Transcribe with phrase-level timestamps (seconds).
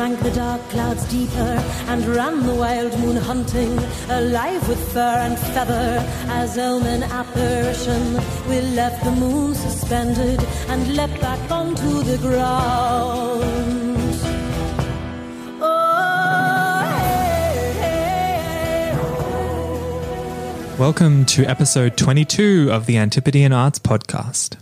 [0.00, 3.78] drank the dark clouds deeper and ran the wild moon hunting,
[4.08, 6.02] alive with fur and feather.
[6.28, 8.14] As omen apparition,
[8.48, 13.42] we left the moon suspended and leapt back onto the ground.
[15.60, 20.76] Oh, hey, hey, hey, oh.
[20.78, 24.56] Welcome to episode 22 of the Antipodean Arts Podcast.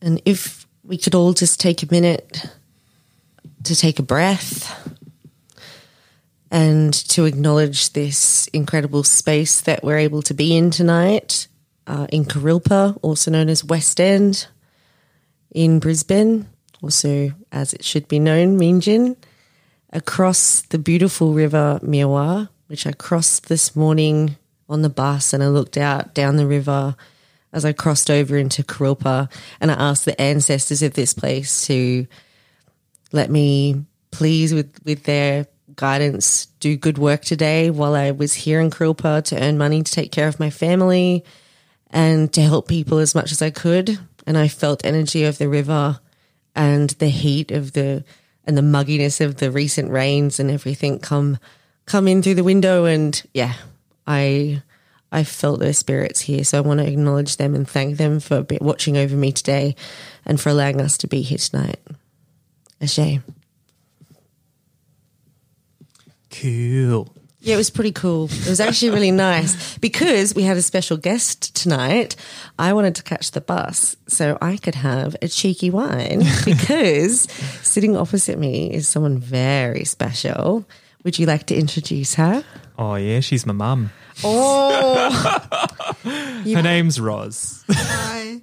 [0.00, 2.48] And if we could all just take a minute
[3.66, 4.96] to take a breath
[6.50, 11.48] and to acknowledge this incredible space that we're able to be in tonight
[11.86, 14.46] uh, in Kurilpa, also known as West End,
[15.50, 16.46] in Brisbane,
[16.82, 19.16] also as it should be known, Meanjin,
[19.90, 24.36] across the beautiful river Maiwar, which I crossed this morning
[24.68, 26.96] on the bus and I looked out down the river
[27.52, 29.30] as I crossed over into Kurilpa
[29.60, 32.06] and I asked the ancestors of this place to
[33.12, 38.60] let me please with, with their guidance do good work today while I was here
[38.60, 41.24] in Kurilpa to earn money to take care of my family
[41.90, 43.98] and to help people as much as I could.
[44.26, 46.00] And I felt energy of the river
[46.54, 48.04] and the heat of the
[48.44, 51.38] and the mugginess of the recent rains and everything come
[51.84, 53.54] come in through the window and yeah,
[54.06, 54.62] I
[55.12, 56.42] I felt their spirits here.
[56.44, 59.76] So I want to acknowledge them and thank them for watching over me today
[60.24, 61.78] and for allowing us to be here tonight.
[62.80, 63.20] Ashe.
[66.30, 67.08] Cool.
[67.40, 68.24] Yeah, it was pretty cool.
[68.24, 72.16] It was actually really nice because we had a special guest tonight.
[72.58, 77.22] I wanted to catch the bus so I could have a cheeky wine because
[77.62, 80.66] sitting opposite me is someone very special.
[81.04, 82.44] Would you like to introduce her?
[82.76, 83.90] Oh, yeah, she's my mum.
[84.24, 85.10] Oh,
[86.04, 87.64] Her name's Roz.
[87.70, 88.40] Hi,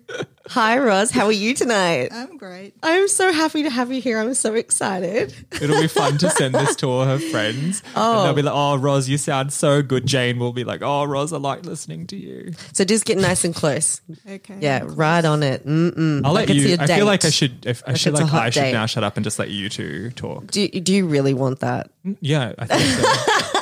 [0.48, 1.10] hi, Roz.
[1.12, 2.10] How are you tonight?
[2.12, 2.76] I'm great.
[2.84, 4.20] I'm so happy to have you here.
[4.20, 5.34] I'm so excited.
[5.62, 7.82] It'll be fun to send this to all her friends.
[7.96, 8.18] Oh.
[8.20, 10.06] And they'll be like, oh, Roz, you sound so good.
[10.06, 12.54] Jane will be like, oh, Roz, I like listening to you.
[12.74, 14.02] So just get nice and close.
[14.30, 14.58] Okay.
[14.60, 15.66] Yeah, right on it.
[15.66, 16.22] Mm-mm.
[16.26, 16.68] I'll Like let you.
[16.68, 17.66] your I feel like I should.
[17.66, 18.74] If, I Like should like I should date.
[18.74, 20.48] now shut up and just let you two talk.
[20.52, 21.90] Do, do you really want that?
[22.06, 23.40] Mm, yeah, I think so.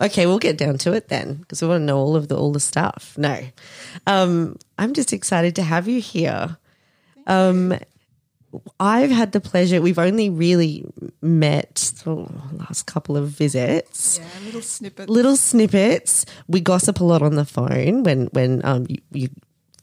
[0.00, 2.36] Okay, we'll get down to it then because we want to know all of the
[2.36, 3.14] all the stuff.
[3.16, 3.40] No,
[4.06, 6.56] um, I'm just excited to have you here.
[7.26, 7.74] Um,
[8.80, 9.82] I've had the pleasure.
[9.82, 10.84] We've only really
[11.20, 14.18] met the last couple of visits.
[14.18, 15.10] Yeah, little snippet.
[15.10, 16.24] Little snippets.
[16.46, 18.98] We gossip a lot on the phone when when um you.
[19.12, 19.28] you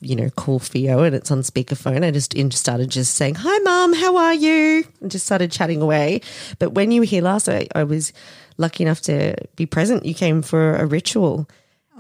[0.06, 2.06] you know, call Theo and it's on speakerphone.
[2.06, 4.86] I just in- started just saying, Hi, mum, how are you?
[5.02, 6.22] And just started chatting away.
[6.60, 8.14] But when you were here last, I, I was
[8.58, 10.06] lucky enough to be present.
[10.06, 11.48] You came for a ritual.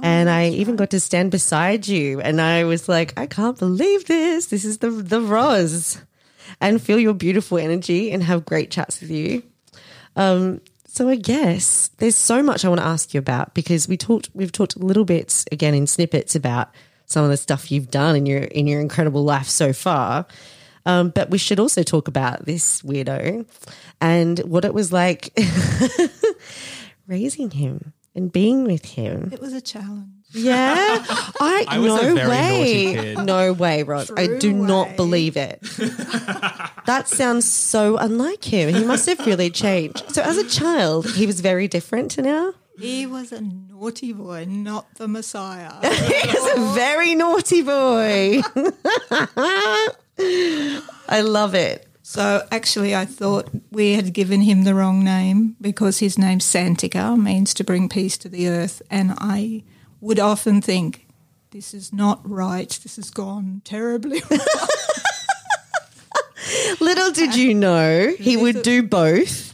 [0.02, 2.20] and I even got to stand beside you.
[2.22, 4.48] And I was like, I can't believe this.
[4.48, 6.02] This is the, the Roz.
[6.62, 9.44] And feel your beautiful energy and have great chats with you.
[10.16, 13.98] Um, so I guess there's so much I want to ask you about because we
[13.98, 16.70] talked, we've talked little bits again in snippets about
[17.06, 20.26] some of the stuff you've done in your in your incredible life so far.
[20.88, 23.48] Um, but we should also talk about this weirdo
[24.00, 25.36] and what it was like
[27.08, 29.30] raising him and being with him.
[29.34, 30.10] It was a challenge.
[30.32, 30.76] Yeah,
[31.40, 33.26] I, I was a no very way, naughty kid.
[33.26, 34.10] no way, Rod.
[34.18, 35.62] I True do not believe it.
[36.86, 38.74] that sounds so unlike him.
[38.74, 40.04] He must have really changed.
[40.14, 42.54] So, as a child, he was very different to now.
[42.78, 45.74] He was a naughty boy, not the Messiah.
[45.84, 48.42] He was a very naughty boy.
[51.08, 51.88] I love it.
[52.02, 57.18] so actually, I thought we had given him the wrong name because his name Santika,
[57.18, 58.82] means to bring peace to the earth.
[58.90, 59.64] And I
[60.02, 61.08] would often think,
[61.52, 62.70] this is not right.
[62.84, 64.40] This has gone terribly wrong.
[66.80, 69.54] Little did you know he would do both.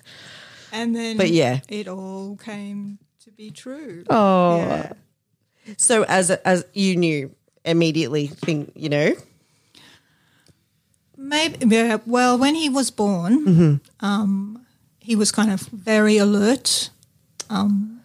[0.74, 1.60] And then But yeah.
[1.70, 2.98] it all came
[3.41, 4.03] be true.
[4.09, 4.94] Oh, Yeah.
[5.78, 7.31] so as as you knew
[7.66, 9.16] immediately, think you know.
[11.18, 11.57] Maybe.
[11.75, 14.66] yeah, Well, when he was born, um,
[15.00, 16.89] he was kind of very alert,
[17.50, 18.01] um,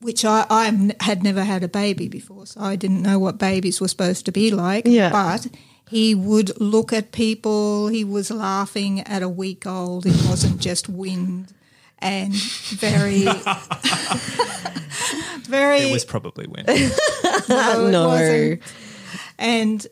[0.00, 3.80] which I, I had never had a baby before, so I didn't know what babies
[3.80, 4.86] were supposed to be like.
[4.86, 5.10] Yeah.
[5.10, 5.46] But
[5.88, 7.88] he would look at people.
[7.88, 10.06] He was laughing at a week old.
[10.06, 11.52] It wasn't just wind.
[12.02, 13.24] And very,
[15.42, 15.78] very.
[15.80, 16.64] It was probably Win.
[16.66, 18.08] no, it No.
[18.08, 18.62] wasn't.
[19.38, 19.86] And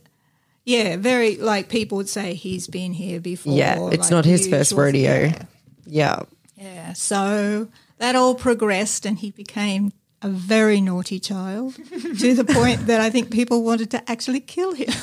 [0.64, 3.56] yeah, very like people would say he's been here before.
[3.56, 5.26] Yeah, it's like not his first rodeo.
[5.26, 5.42] Yeah,
[5.86, 6.22] Yeah.
[6.56, 6.92] yeah.
[6.94, 7.68] So
[7.98, 11.74] that all progressed, and he became a very naughty child
[12.18, 14.88] to the point that I think people wanted to actually kill him.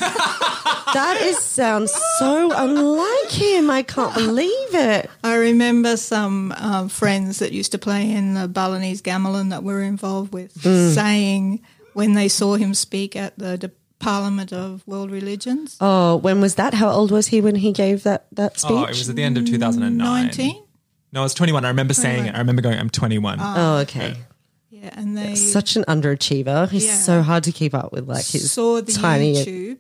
[0.94, 3.70] That is sounds so unlike him.
[3.70, 5.10] I can't believe it.
[5.26, 9.74] I remember some um, friends that used to play in the Balinese gamelan that we
[9.74, 10.54] were involved with
[10.94, 11.62] saying
[11.94, 16.56] when they saw him speak at the De- Parliament of World Religions, Oh, when was
[16.56, 16.74] that?
[16.74, 18.72] How old was he when he gave that that speech?
[18.72, 19.98] Oh, it was at the end of 2009.
[20.28, 20.64] 19.
[21.12, 21.66] No, I was 21.
[21.66, 22.36] I remember saying it.
[22.36, 23.40] I remember going, I'm 21.
[23.42, 24.10] oh, okay.
[24.10, 24.16] Yeah,
[24.84, 26.70] and they Such an underachiever.
[26.70, 26.96] He's Yeah.
[26.98, 28.08] so hard to keep up with.
[28.08, 29.34] Like his saw the tiny.
[29.36, 29.78] YouTube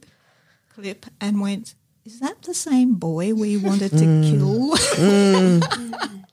[0.73, 1.75] clip and went,
[2.05, 4.75] "Is that the same boy we wanted to kill?"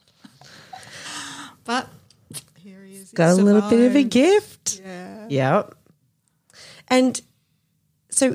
[1.65, 1.89] but
[2.57, 3.13] here he is.
[3.13, 4.81] got a little bit of a gift.
[4.85, 5.27] Yeah.
[5.29, 5.75] Yep.
[6.89, 7.21] And
[8.11, 8.35] so,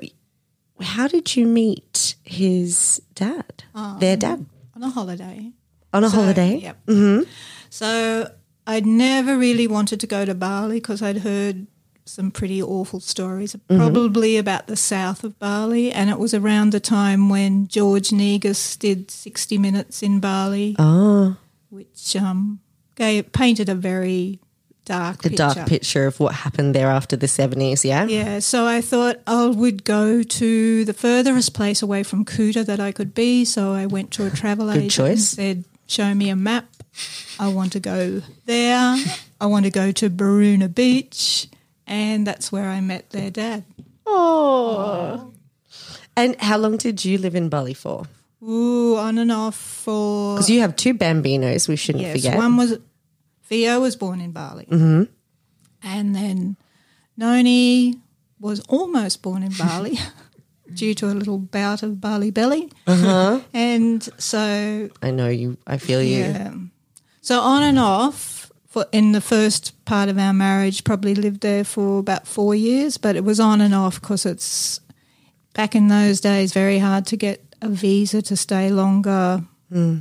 [0.82, 3.64] how did you meet his dad?
[4.00, 4.46] Their dad
[4.76, 5.52] on a holiday.
[5.94, 6.56] on a Um, So, holiday.
[6.58, 6.86] Yep.
[6.88, 7.30] Mm-hmm.
[7.70, 8.32] So
[8.68, 11.68] I'd never really wanted to go to Bali because I'd heard
[12.06, 13.78] some pretty awful stories, Mm-hmm.
[13.78, 18.76] probably about the south of Bali, and it was around the time when George Negus
[18.78, 21.36] did 60 Minutes in Bali, Oh,
[21.70, 22.60] which um,
[22.96, 24.40] gave, painted a very
[24.86, 25.54] dark the picture.
[25.54, 27.84] dark picture of what happened there after the seventies.
[27.84, 28.06] Yeah.
[28.06, 32.80] Yeah, so I thought I would go to the furthest place away from Kuta that
[32.80, 33.44] I could be.
[33.44, 35.10] So I went to a travel agent choice.
[35.10, 36.66] and said, "Show me a map.
[37.40, 38.98] I want to go there.
[39.40, 41.48] I want to go to Baruna Beach."
[41.86, 43.64] And that's where I met their dad.
[44.06, 45.32] Oh.
[46.16, 48.06] And how long did you live in Bali for?
[48.44, 51.68] Ooh, on and off for Because you have two bambinos.
[51.68, 52.16] We shouldn't yes.
[52.18, 52.38] forget.
[52.38, 52.78] One was
[53.44, 55.04] Theo was born in Bali, mm-hmm.
[55.82, 56.58] and then
[57.16, 57.96] Noni
[58.40, 59.98] was almost born in Bali
[60.74, 63.40] due to a little bout of Bali belly, Uh-huh.
[63.54, 65.58] and so I know you.
[65.66, 66.20] I feel you.
[66.20, 66.54] yeah,
[67.28, 68.52] so on and off.
[68.68, 72.98] For in the first part of our marriage, probably lived there for about four years,
[72.98, 74.82] but it was on and off because it's
[75.54, 79.42] back in those days very hard to get a visa to stay longer.
[79.72, 80.00] Hmm.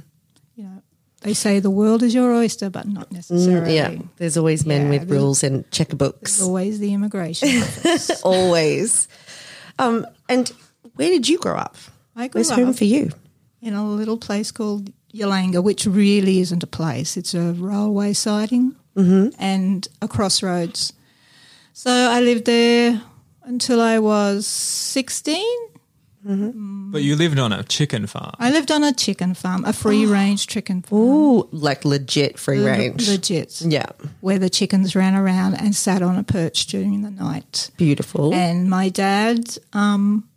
[0.57, 0.83] You know,
[1.23, 3.73] they say the world is your oyster, but not necessarily.
[3.73, 4.03] Mm, Yeah.
[4.17, 6.43] There's always men Yeah, with rules and checkbooks.
[6.43, 8.11] Always the immigration office.
[8.23, 9.09] always.
[9.79, 10.53] Um, and
[10.97, 11.77] where did you grow up?
[12.17, 13.11] I grew Where's home for you?
[13.63, 17.17] in a little place called Yalangur, which really isn't a place.
[17.17, 19.29] It's a railway siding mm-hmm.
[19.39, 20.93] and a crossroads.
[21.73, 23.03] So I lived there
[23.43, 25.37] until I was 16.
[26.27, 26.89] Mm-hmm.
[26.89, 26.93] Mm.
[26.93, 28.33] But you lived on a chicken farm.
[28.39, 31.03] I lived on a chicken farm, a free range chicken farm.
[31.03, 33.09] Ooh, like legit free Le- range.
[33.09, 33.61] Legit.
[33.61, 33.87] yeah.
[34.21, 37.71] Where the chickens ran around and sat on a perch during the night.
[37.77, 38.35] Beautiful.
[38.35, 40.29] And my dad, um,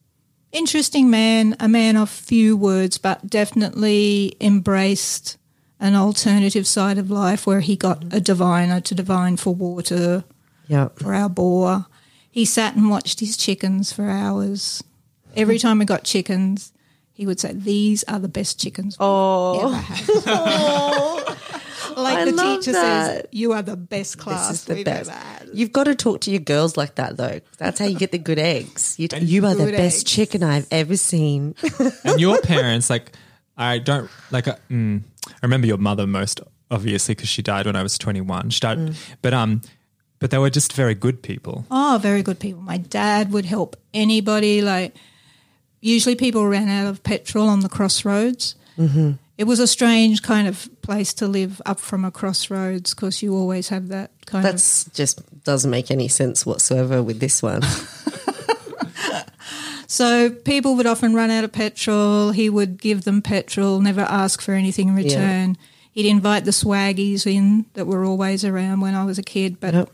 [0.52, 5.38] interesting man, a man of few words, but definitely embraced
[5.80, 10.24] an alternative side of life where he got a diviner to divine for water
[10.68, 10.90] yeah.
[10.96, 11.86] for our boar.
[12.30, 14.84] He sat and watched his chickens for hours.
[15.36, 16.74] Every time we got chickens,
[17.12, 19.68] he would say, "These are the best chickens we've oh.
[19.68, 21.29] ever had." Oh.
[22.04, 23.34] Like I the love teacher says, that.
[23.34, 25.10] "You are the best This class is the we've best.
[25.10, 27.40] had." You've got to talk to your girls like that, though.
[27.58, 28.96] That's how you get the good eggs.
[29.00, 30.04] You, you are the Good best eggs.
[30.04, 31.56] chicken I've ever seen.
[32.04, 33.12] and your parents, like,
[33.58, 36.42] I don't, like, uh, mm, I remember your mother most
[36.72, 38.52] obviously because she died when I was 21.
[38.52, 39.62] She died, but, um,
[40.20, 41.66] but they were just very good people.
[41.72, 42.62] Oh, very good people.
[42.62, 44.62] My dad would help anybody.
[44.62, 44.94] Like,
[45.82, 48.56] usually people ran out of petrol on the crossroads.
[48.78, 49.14] Mm-hmm.
[49.40, 53.34] It was a strange kind of place to live up from a crossroads because you
[53.34, 54.52] always have that kind of.
[54.52, 57.62] That just doesn't make any sense whatsoever with this one.
[59.92, 62.30] So people would often run out of petrol.
[62.30, 65.58] He would give them petrol, never ask for anything in return.
[65.92, 69.74] He'd invite the swaggies in that were always around when I was a kid, but
[69.74, 69.90] Yep.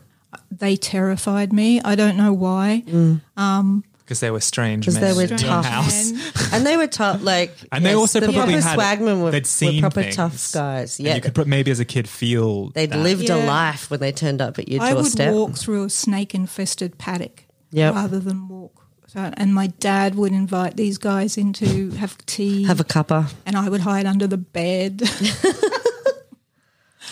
[0.50, 1.80] they terrified me.
[1.80, 2.84] I don't know why.
[2.86, 3.22] Mm.
[3.38, 5.64] Um, Because they were strange 'Cause men they were in tough.
[5.66, 6.12] house.
[6.12, 6.22] Men.
[6.52, 9.42] and they were tough, like And they also the probably proper had- swagmen were, they'd
[9.42, 10.14] were seen proper things.
[10.14, 10.98] tough guys.
[11.00, 13.00] And Yeah, you could put, maybe as a kid feel they'd that.
[13.00, 13.44] lived a Yeah.
[13.46, 14.90] life when they turned up at your doorstep.
[14.92, 15.34] I would doorstep.
[15.34, 17.94] walk through a snake infested paddock Yep.
[17.94, 18.84] rather than walk.
[19.08, 23.32] So, and my dad would invite these guys in to have tea, Have a cuppa.
[23.44, 25.02] and I would hide under the bed.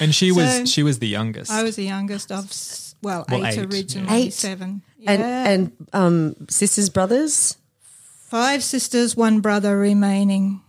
[0.00, 1.50] And she So- was she was the youngest.
[1.52, 4.32] I was the youngest of, s- well, Well, eight, eight, originally, Eight.
[4.32, 4.82] seven.
[5.06, 5.48] And Yeah.
[5.50, 7.56] and um, sisters, brothers.
[8.28, 10.60] Five sisters, one brother remaining.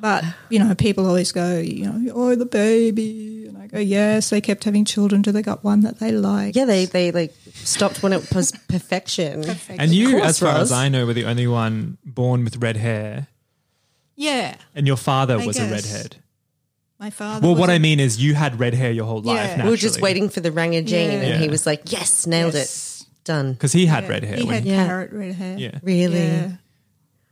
[0.00, 3.46] But, you know, people always go, you know, oh, the baby.
[3.48, 6.54] And I go, yes, they kept having children till they got one that they liked.
[6.56, 9.44] Yeah, they they like stopped when it was perfection.
[9.68, 10.60] and you, course, as far Roz.
[10.70, 13.26] as I know, were the only one born with red hair.
[14.14, 14.54] Yeah.
[14.76, 16.16] And your father I was a redhead.
[16.98, 17.46] My father.
[17.46, 19.36] Well, what a- I mean is you had red hair your whole life.
[19.36, 19.64] Naturally.
[19.64, 21.18] We were just waiting for the Ranger gene, Yeah.
[21.20, 23.02] and he was like, "Yes, nailed Yes.
[23.02, 24.36] it, done." because he had Yeah, red hair.
[24.38, 25.56] He when had he- carrot red hair.
[25.58, 26.18] yeah, Really?
[26.26, 26.50] Yeah.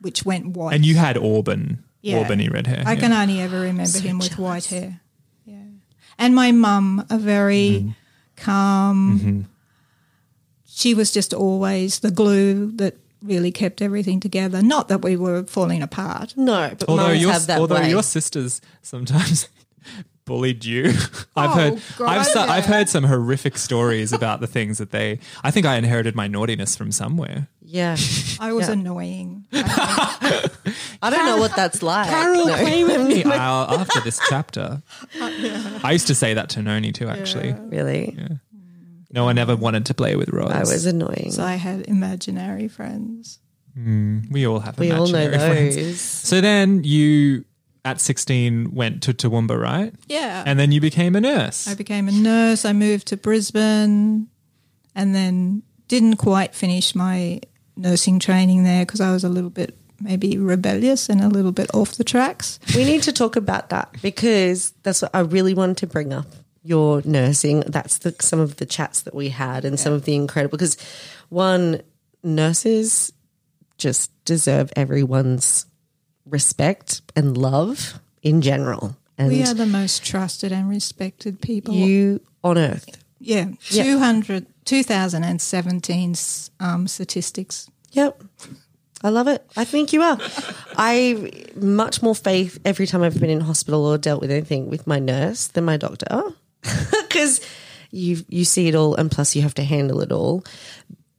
[0.01, 0.75] Which went white.
[0.75, 2.23] and you had auburn, Yeah.
[2.23, 2.85] auburny red hair.
[2.87, 3.01] I yeah.
[3.01, 5.01] can only ever remember So him with white hair.
[5.45, 5.57] Yeah.
[6.19, 7.91] And my mum, a very Mm-hmm.
[8.37, 9.47] calm.
[10.65, 14.63] She was just always the glue that really kept everything together.
[14.63, 16.35] Not that we were falling apart.
[16.37, 17.91] No, but although mums your have that although way.
[17.91, 19.49] your sisters sometimes
[20.25, 20.87] bullied you.
[21.37, 24.91] I've Oh, heard God, I've so, I've heard some horrific stories about the things that
[24.91, 25.21] they.
[25.45, 27.49] I think I inherited my naughtiness from somewhere.
[27.63, 27.97] yeah,
[28.41, 28.73] I was Yeah.
[28.75, 29.47] annoying.
[29.53, 30.49] I
[31.03, 32.09] I don't know what that's like.
[32.09, 32.55] Carol, No.
[32.57, 33.25] play with me.
[33.25, 34.83] I'll- after this chapter,
[35.21, 37.09] I used to say that to Noni too.
[37.09, 38.17] Actually, Really,
[39.13, 40.51] no one ever wanted to play with Roz.
[40.53, 41.31] I was annoying.
[41.31, 43.39] so I had imaginary friends.
[43.75, 44.21] Hmm.
[44.31, 44.79] we all have.
[44.79, 45.77] we all know imaginary friends.
[45.77, 46.01] those.
[46.01, 47.45] So then you,
[47.87, 49.95] at sixteen, went to Toowoomba, right?
[50.09, 50.43] Yeah.
[50.45, 51.69] And then you became a nurse.
[51.69, 52.65] I became a nurse.
[52.65, 54.29] I moved to Brisbane
[54.95, 57.41] and then didn't quite finish my
[57.77, 61.73] nursing training there because I was a little bit maybe rebellious and a little bit
[61.73, 62.59] off the tracks.
[62.75, 66.27] We need to talk about that because that's what I really wanted to bring up.
[66.65, 67.61] Your nursing.
[67.69, 70.77] That's the some of the chats that we had and some of the incredible because
[71.29, 71.83] one
[72.25, 73.13] nurses
[73.79, 75.67] just deserve everyone's
[76.29, 78.97] respect and love in general.
[79.19, 81.75] And we are the most trusted and respected people.
[81.75, 83.03] you on earth.
[83.19, 83.85] yeah, Yeah.
[83.85, 86.15] 200, 2017
[86.61, 87.71] um, statistics.
[87.93, 88.23] Yep.
[89.03, 89.45] I love it.
[89.57, 90.19] I think you are.
[90.77, 94.87] I much more faith every time I've been in hospital or dealt with anything with
[94.87, 96.23] my nurse than my doctor
[97.03, 97.41] because
[97.91, 100.45] you you see it all and plus you have to handle it all.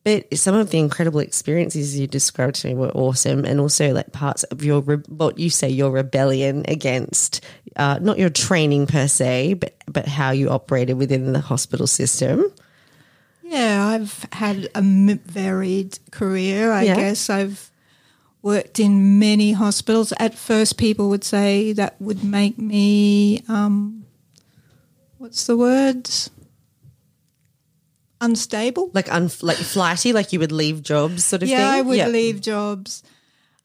[0.07, 4.13] But some of the incredible experiences you described to me were awesome, and also like
[4.13, 7.43] parts of your re- what you say your rebellion against
[7.75, 12.45] uh, not your training per se, but but how you operated within the hospital system.
[13.43, 16.71] Yeah, I've had a m- varied career.
[16.71, 16.95] I Yeah.
[16.95, 17.69] guess I've
[18.41, 20.13] worked in many hospitals.
[20.19, 24.05] At first, people would say that would make me, um,
[25.17, 26.09] what's the word?
[28.21, 28.89] Unstable.
[28.93, 31.57] Like un- like flighty, like you would leave jobs, sort of thing.
[31.57, 31.79] yeah, thing.
[31.79, 32.07] I would Yeah.
[32.07, 33.03] leave jobs.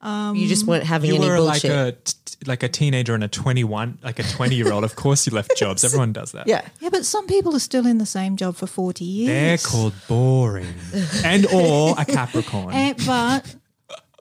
[0.01, 1.71] Um, you just weren't having you any were bullshit.
[1.71, 2.13] like a t-
[2.45, 5.55] like a teenager and a 21 like a 20 year old of course you left
[5.57, 6.61] jobs everyone does that yeah.
[6.81, 9.27] Yeah, but some people are still in the same job for 40 years.
[9.29, 10.73] they're called boring
[11.23, 13.55] and or a capricorn And, but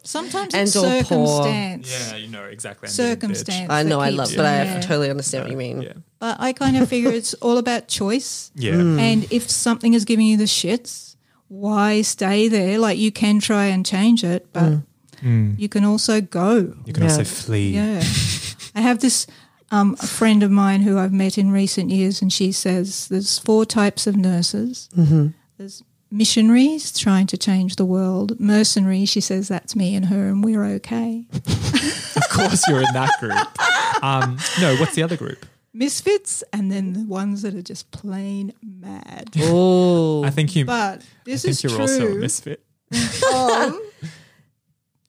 [0.04, 1.26] sometimes And it's or poor.
[1.44, 1.90] circumstance.
[1.90, 2.94] yeah you know exactly I'm a.
[2.94, 3.70] Circumstance.
[3.70, 5.82] I know, I love, you but I totally understand what you mean.
[5.82, 8.50] yeah But I kind of figure it's all about choice.
[8.54, 8.98] yeah hmm.
[8.98, 11.16] And if something is giving you the shits,
[11.48, 12.78] why stay there?
[12.78, 14.76] Like you can try and change it, but hmm.
[15.20, 15.54] Hmm.
[15.56, 16.74] you can also go.
[16.86, 17.10] you can Yeah.
[17.10, 18.02] also flee Yeah.
[18.74, 19.26] I have this
[19.70, 23.38] um, a friend of mine who I've met in recent years, and she says there's
[23.38, 24.88] four types of nurses.
[24.96, 25.28] Mm-hmm.
[25.56, 28.38] There's missionaries trying to change the world.
[28.38, 31.24] Mercenaries, she says that's me and her, and we're okay.
[31.34, 36.92] of course you're in that group um no what's the other group Misfits, and then
[36.92, 39.30] the ones that are just plain mad.
[39.38, 41.80] Oh, i think you But i this think is you're true.
[41.82, 42.62] also a misfit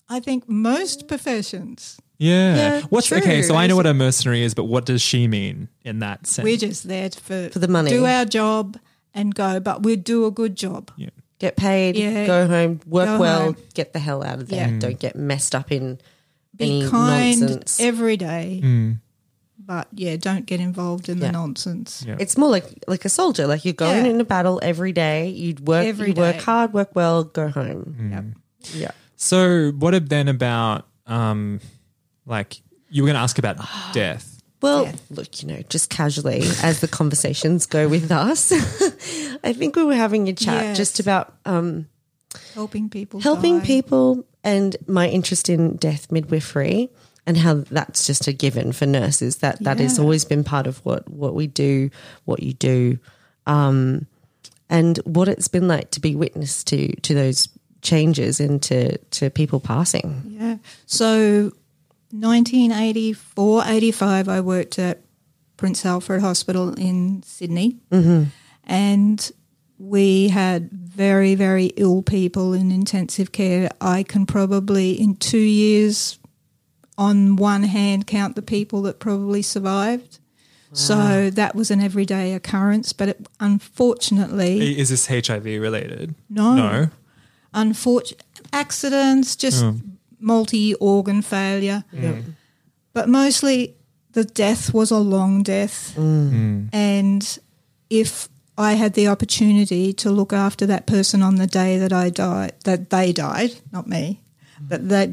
[0.10, 3.18] I think most professions, yeah, Yeah, what's true.
[3.18, 6.28] okay so i know what a mercenary is but what does she mean in that
[6.28, 7.90] sense we're just there for, For the money.
[7.90, 8.78] do our job
[9.14, 10.92] and go, but we do a good job.
[10.98, 12.26] yeah get paid, Yeah.
[12.26, 13.58] go home, work Go well, home.
[13.74, 14.70] get the hell out of there.
[14.70, 14.80] Yeah.
[14.80, 16.00] Don't get messed up in
[16.56, 17.82] Be any kind nonsense.
[17.82, 19.00] every day, Mm.
[19.60, 21.26] but yeah, don't get involved in Yeah.
[21.28, 22.02] the nonsense.
[22.08, 22.16] Yeah.
[22.18, 23.46] it's more like like a soldier.
[23.46, 24.12] Like you're going Yeah.
[24.12, 25.28] in a battle every day.
[25.32, 26.44] You'd work, Every you work day.
[26.44, 27.96] hard, work well, go home.
[28.12, 28.26] Yep.
[28.76, 28.92] Yeah.
[29.18, 31.60] So, what ab- then about um,
[32.26, 33.58] like you were going to ask about
[33.94, 34.33] death?
[34.64, 34.96] Well, Yeah.
[35.12, 38.52] look, you know, just casually as the conversations go with us,
[39.44, 40.78] I think we were having a chat Yes.
[40.78, 41.88] just about um,
[42.56, 43.20] Helping people.
[43.20, 43.66] helping die.
[43.66, 46.90] people and my interest in death midwifery
[47.28, 50.80] and how that's just a given for nurses that that has always been part of
[50.86, 51.90] what what we do
[52.26, 52.98] what you do
[53.46, 54.08] um,
[54.70, 57.48] and what it's been like to be witness to to those
[57.82, 60.58] changes and to to people passing Yeah.
[60.86, 61.52] So
[62.14, 65.02] 1984, 85, I worked at
[65.58, 67.80] Prince Alfred Hospital in Sydney.
[67.92, 68.26] Mm-hmm.
[68.66, 69.32] And
[69.80, 73.70] we had very, very ill people in intensive care.
[73.82, 76.20] I can probably, in two years,
[76.98, 80.20] on one hand, count the people that probably survived.
[80.76, 82.94] So that was an everyday occurrence.
[82.94, 86.16] But it, unfortunately, Is this HIV related?
[86.30, 86.56] No.
[86.56, 86.90] No.
[87.54, 89.80] unfortunate accidents, just Oh.
[90.24, 91.84] Multi organ failure.
[91.94, 92.34] Mm.
[92.94, 93.76] But mostly
[94.14, 96.32] the death was a long death, mm.
[96.32, 96.70] Mm.
[96.74, 97.40] and
[97.90, 102.10] if I had the opportunity to look after that person on the day that I
[102.12, 104.22] died, that they died, not me,
[104.62, 105.10] but that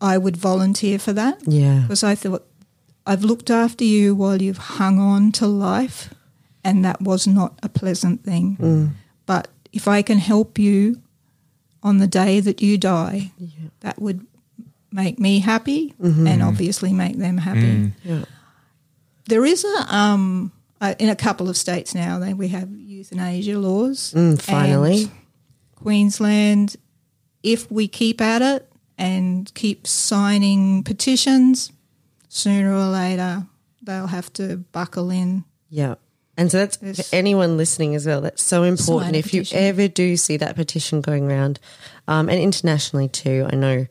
[0.00, 1.80] I would volunteer for that Yeah.
[1.82, 2.46] because I thought
[3.06, 6.14] I've looked after you while you've hung on to life,
[6.64, 8.56] and that was not a pleasant thing.
[9.26, 11.02] But if I can help you
[11.82, 13.32] on the day that you die,
[13.80, 14.26] that would
[14.92, 17.92] make me happy and obviously make them happy.
[18.04, 18.24] Yeah.
[19.26, 23.58] There is a um uh, in a couple of states now that we have euthanasia
[23.58, 24.12] laws.
[24.16, 25.02] Mm, finally.
[25.02, 25.10] And
[25.76, 26.76] Queensland,
[27.42, 31.70] if we keep at it and keep signing petitions,
[32.28, 33.46] sooner or later
[33.82, 35.44] they'll have to buckle in.
[35.68, 35.94] Yeah.
[36.36, 38.20] And so that's There's- for anyone listening as well.
[38.22, 39.08] That's so important.
[39.08, 41.60] Sign a If you ever do see that petition going around,
[42.08, 43.86] um, and internationally too, I know.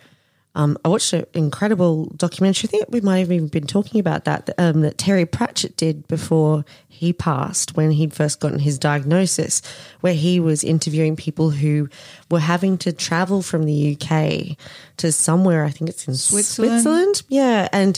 [0.59, 2.67] Um, I watched an incredible documentary.
[2.67, 6.05] I think we might have even been talking about that um, that Terry Pratchett did
[6.09, 9.61] before he passed when he'd first gotten his diagnosis,
[10.01, 11.87] where he was interviewing people who
[12.29, 14.57] were having to travel from the UK
[14.97, 15.63] to somewhere.
[15.63, 16.81] I think it's in Switzerland.
[16.81, 17.23] Switzerland.
[17.29, 17.97] Yeah, and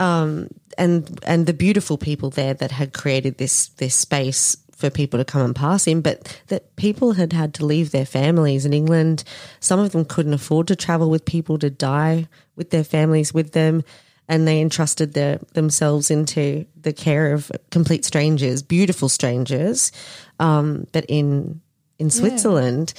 [0.00, 5.18] um, and and the beautiful people there that had created this this space for people
[5.18, 8.72] to come and pass in, but that people had had to leave their families in
[8.72, 9.22] England.
[9.60, 13.52] Some of them couldn't afford to travel with people to die with their families with
[13.52, 13.84] them,
[14.26, 19.92] and they entrusted their themselves into the care of complete strangers, beautiful strangers,
[20.38, 21.60] um, but in
[21.98, 22.94] in Switzerland,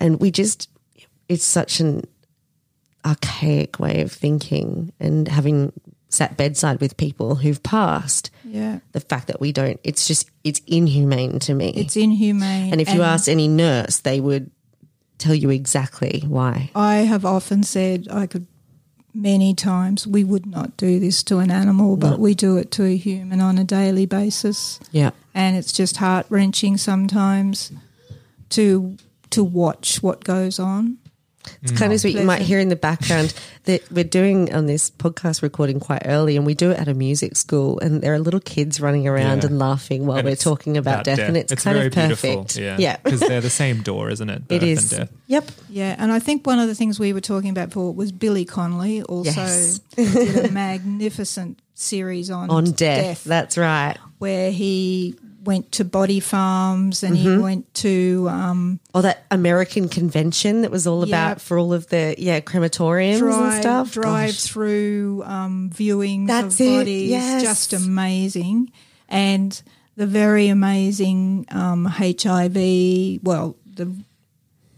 [0.00, 0.70] and we just
[1.28, 2.02] it's such an
[3.04, 5.72] archaic way of thinking and having
[6.08, 8.78] sat bedside with people who've passed Yeah.
[8.92, 12.72] the fact that we don't it's just it's inhumane to me It's inhumane.
[12.72, 14.50] and if you ask any nurse they would
[15.18, 18.46] tell you exactly why I have often said I could
[19.12, 22.84] many times we would not do this to an animal, but we do it to
[22.84, 24.78] a human on a daily basis.
[24.92, 27.72] yeah And it's just heart wrenching sometimes
[28.50, 28.96] to
[29.30, 30.98] to watch what goes on.
[31.62, 32.00] It's kind of mm.
[32.02, 32.16] sweet.
[32.16, 33.34] You might hear in the background
[33.64, 36.94] that we're doing on this podcast recording quite early, and we do it at a
[36.94, 39.46] music school, and there are little kids running around Yeah.
[39.46, 42.22] and laughing while And we're talking about, death, and it's, kind very of perfect.
[42.22, 42.62] beautiful.
[42.62, 42.96] Yeah, yeah.
[43.02, 44.42] because they're the same door, isn't it?
[44.48, 44.92] it Birth is.
[44.92, 45.18] And death.
[45.26, 45.50] Yep.
[45.70, 48.44] Yeah, and I think one of the things we were talking about before was Billy
[48.44, 49.78] Connolly also Yes.
[49.96, 53.24] did a magnificent series on On death.
[53.24, 53.96] That's right.
[54.18, 57.36] where he went to body farms and Mm-hmm.
[57.36, 61.86] he went to um, Or that American convention that was all about for all of
[61.88, 63.92] the yeah crematoriums and stuff.
[63.92, 64.42] drive Gosh.
[64.42, 67.10] through um, viewings That's of it, bodies.
[67.10, 67.42] yes.
[67.42, 68.72] Just amazing.
[69.08, 69.62] And
[69.96, 73.90] the very amazing um, HIV, well, the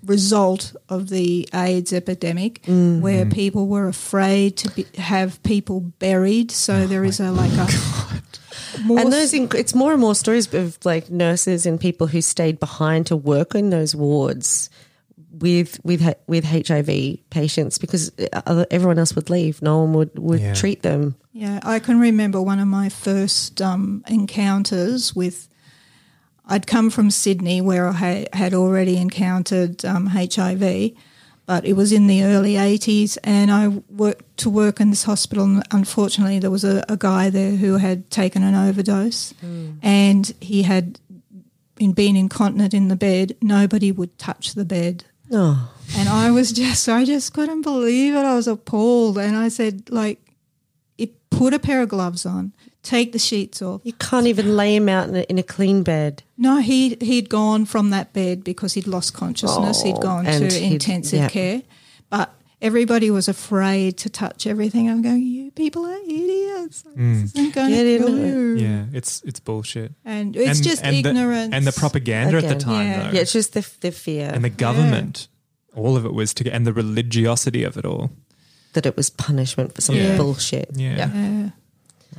[0.04, 3.00] result of the AIDS epidemic Mm-hmm.
[3.00, 6.50] where people were afraid to be, have people buried.
[6.50, 7.66] So there is a like a
[8.85, 12.21] more And those, inc- it's more and more stories of like nurses and people who
[12.21, 14.71] stayed behind to work in those wards
[15.31, 19.62] with with with HIV patients because uh, everyone else would leave.
[19.62, 20.55] No one would would Yeah.
[20.55, 21.14] treat them.
[21.33, 25.49] Yeah, I can remember one of my first um, encounters with.
[26.51, 30.93] I'd come from Sydney where I had already encountered um, HIV,
[31.48, 35.44] but it was in the early 80s, and I worked to work in this hospital.
[35.44, 39.70] And unfortunately, there was a, a guy there who had taken an overdose, hmm.
[39.82, 41.00] and he had
[41.76, 43.34] been, been incontinent in the bed.
[43.40, 45.04] Nobody would touch the bed.
[45.32, 48.26] Oh, And I was just, I just couldn't believe it.
[48.26, 49.16] I was appalled.
[49.16, 50.20] And I said, like,
[50.98, 52.52] it, put a pair of gloves on,
[52.83, 53.81] take the sheets off.
[53.85, 56.23] you can't even lay him out in a, in a clean bed.
[56.37, 59.83] No, he, he'd gone from that bed because he'd lost consciousness.
[59.83, 61.29] he'd Oh, gone to he'd- intensive yeah.
[61.29, 61.62] care.
[62.11, 64.88] But everybody was afraid to touch everything.
[64.88, 66.85] I'm going, you people are idiots.
[66.87, 67.25] Like, This mm.
[67.25, 68.61] isn't going Get to in kill it.
[68.62, 69.93] Yeah, it's it's bullshit.
[70.05, 71.51] And it's and, just and ignorance.
[71.51, 73.03] The, and the propaganda at the time, Yeah.
[73.03, 75.29] though, Yeah, it's just the the fear and the government,
[75.75, 78.11] all of it was to and the religiosity of it all.
[78.75, 80.17] that it was punishment for some Yeah.
[80.17, 80.71] bullshit.
[80.75, 80.97] Yeah.
[81.12, 81.51] Yeah.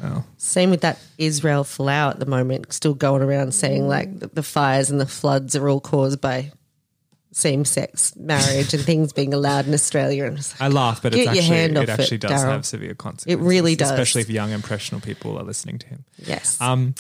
[0.02, 0.24] Wow.
[0.38, 4.44] Same with that Israel Folau at the moment, still going around saying like the, the
[4.44, 6.52] fires and the floods are all caused by
[7.32, 10.26] same sex marriage and things being allowed in Australia.
[10.26, 12.52] And like, I laugh, but it's actually it off it, actually does Daryl.
[12.52, 13.42] have severe consequences.
[13.42, 13.92] It really does.
[13.92, 16.06] especially if young impressionable people are listening to him.
[16.18, 16.60] yes.
[16.60, 16.96] Um,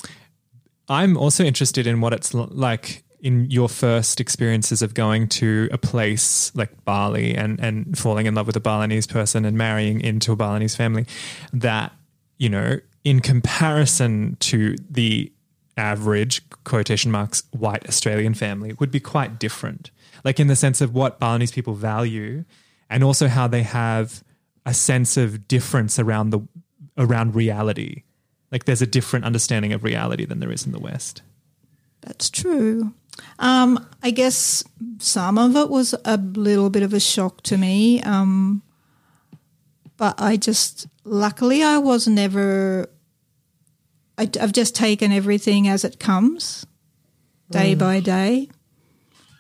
[0.88, 5.78] I'm also interested in what it's like in your first experiences of going to a
[5.78, 10.32] place like Bali and, and falling in love with a Balinese person and marrying into
[10.32, 11.06] a Balinese family.
[11.54, 11.92] That,
[12.38, 15.32] you know, in comparison to the
[15.78, 19.92] average quotation marks white Australian family would be quite different.
[20.26, 22.44] Like in the sense of what Balinese people value
[22.90, 24.24] and also how they have
[24.66, 26.42] a sense of difference around the
[26.98, 28.04] around reality
[28.52, 31.22] Like there's a different understanding of reality than there is in the West.
[32.02, 32.94] That's true.
[33.38, 34.64] Um, I guess
[35.00, 38.02] some of it was a little bit of a shock to me.
[38.04, 38.64] Um,
[39.98, 42.90] but I just, luckily, I was never,
[44.18, 46.66] I, have just taken everything as it comes,
[47.50, 47.80] day mm.
[47.80, 48.50] by day.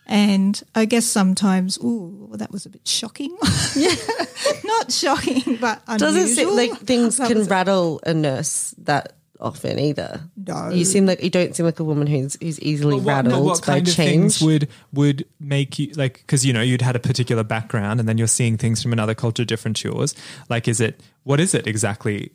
[0.06, 3.38] And I guess sometimes, ooh, well, that was a bit shocking.
[3.76, 3.94] Yeah.
[4.64, 5.98] Not shocking, but unusual.
[5.98, 10.21] Doesn't seem like things That can rattle a nurse that often either.
[10.36, 10.69] No.
[10.69, 13.88] You seem like you don't seem like a woman who's who's easily rattled by kind
[13.88, 14.38] of change.
[14.38, 18.10] things would would make you like because you know you'd had a particular background and
[18.10, 20.15] then you're seeing things from another culture different to yours.
[20.49, 22.32] Like, is it what is it exactly?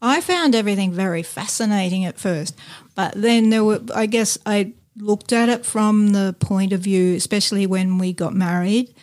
[0.00, 2.54] I found everything very fascinating at first,
[2.94, 7.14] but then there were, I guess I looked at it from the point of view,
[7.14, 8.94] especially when we got married.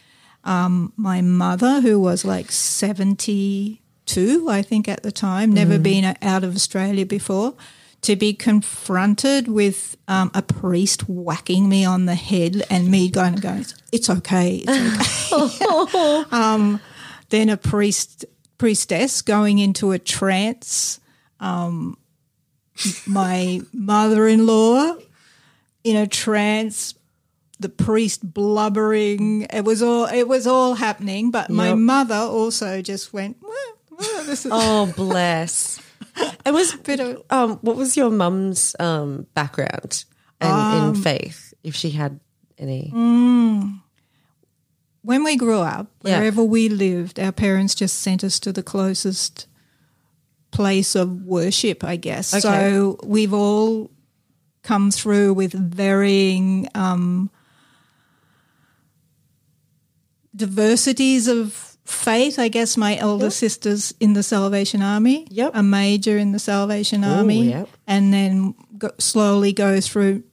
[0.43, 2.51] Um, my mother, who was like
[4.11, 7.53] 72, I think at the time, never been out of Australia before,
[8.01, 13.35] to be confronted with um, a priest whacking me on the head and me going,
[13.35, 16.23] going it's okay, it's okay.
[16.31, 16.81] um,
[17.29, 18.25] then a priest
[18.57, 20.99] priestess going into a trance.
[21.39, 21.97] Um,
[23.07, 24.95] my mother-in-law
[25.83, 26.95] in a trance.
[27.59, 29.43] The priest blubbering.
[29.43, 30.05] It was all.
[30.07, 31.29] It was all happening.
[31.29, 33.37] But my mother also just went.
[33.39, 35.79] Well, well, this is Oh bless.
[36.45, 40.03] It was a bit of- um what was your mum's um background
[40.41, 42.19] and Um, in faith, if she had
[42.57, 42.89] any?
[45.03, 46.19] when we grew up, Yeah.
[46.19, 49.47] wherever we lived, our parents just sent us to the closest
[50.51, 52.33] place of worship, I guess.
[52.33, 52.41] Okay.
[52.41, 53.89] So we've all
[54.63, 57.29] come through with varying um,
[60.35, 62.39] diversities of faith.
[62.39, 65.51] I guess my elder sister's in the Salvation Army, Yep.
[65.55, 67.69] a major in the Salvation Army, yep.
[67.87, 70.23] and then go, slowly go through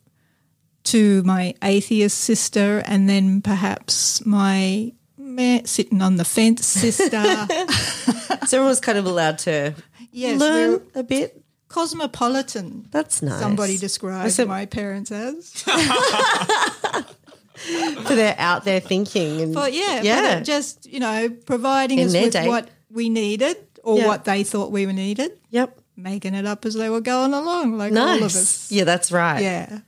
[0.85, 7.23] to my atheist sister, and then perhaps my meh, sitting on the fence sister.
[8.49, 9.75] So everyone was kind of allowed to
[10.11, 11.43] yes, learn a bit.
[11.69, 12.87] cosmopolitan.
[12.91, 13.39] That's nice.
[13.41, 15.53] Somebody described So- my parents as.
[18.09, 20.37] So they're out there thinking and But yeah, yeah.
[20.37, 22.49] But just you know, providing In us with day.
[22.49, 24.07] what we needed or Yeah.
[24.07, 25.79] what they thought we were needed, yep.
[25.97, 28.71] making it up as they were going along, like all of us.
[28.71, 29.43] Yeah, that's right.
[29.43, 29.81] Yeah.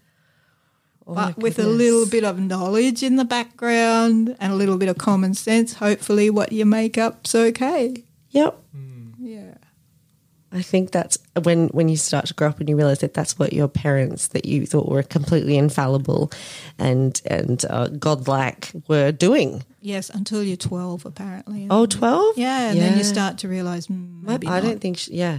[1.06, 4.88] Oh but with a little bit of knowledge in the background and a little bit
[4.88, 8.04] of common sense, hopefully what you make up's okay.
[8.30, 8.56] Yep.
[8.74, 8.80] Yeah.
[10.52, 13.38] I think that's when when you start to grow up and you realize that that's
[13.38, 16.32] what your parents that you thought were completely infallible
[16.78, 19.62] and and uh, godlike were doing.
[19.80, 21.66] Yes, until you're 12, apparently.
[21.70, 22.36] Oh, 12?
[22.36, 24.62] yeah, and then you start to realize mm, maybe I not.
[24.62, 25.38] don't think, she, yeah.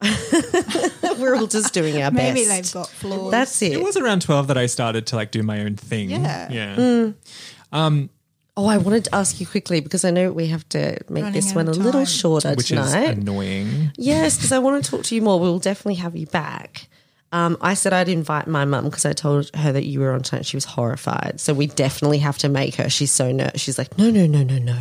[1.18, 2.34] We're all just doing our Maybe best.
[2.34, 3.32] Maybe they've got flaws.
[3.32, 3.72] That's it.
[3.72, 6.10] It was around twelve that I started to like do my own thing.
[6.10, 6.48] Yeah.
[6.52, 7.10] yeah.
[8.58, 11.32] Oh, I wanted to ask you quickly because I know we have to make Running
[11.32, 12.06] this one a of little time.
[12.06, 13.16] shorter Which is tonight.
[13.18, 13.92] annoying.
[13.96, 15.38] Yes, because I want to talk to you more.
[15.40, 16.88] We'll definitely have you back.
[17.30, 20.22] Um, I said I'd invite my mum because I told her that you were on
[20.22, 20.44] tonight.
[20.46, 21.40] She was horrified.
[21.40, 22.88] So we definitely have to make her.
[22.90, 23.60] She's so nervous.
[23.60, 24.78] She's like, no, no, no, no, no.